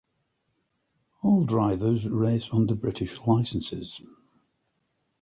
[1.21, 4.01] All drivers race under British licences.